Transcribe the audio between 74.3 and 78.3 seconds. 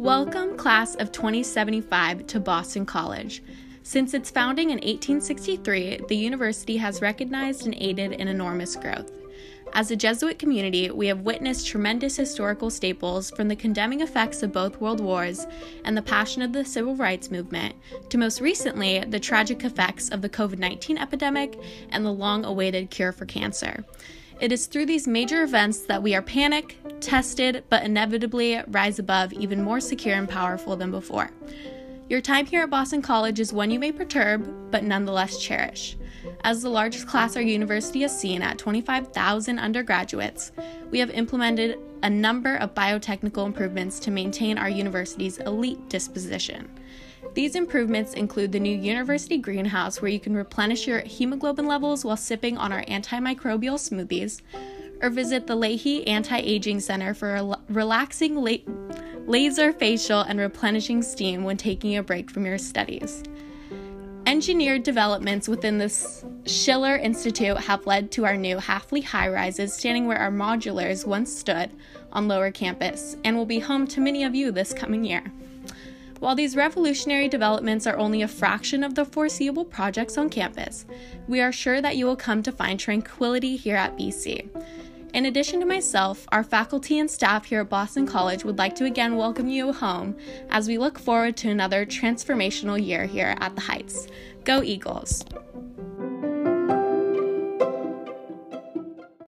you this coming year. While these revolutionary developments are only a